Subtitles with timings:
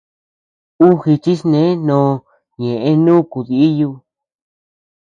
[0.85, 2.13] Uu jichisnee noʼo
[2.61, 3.89] ñëʼe nuku díyu.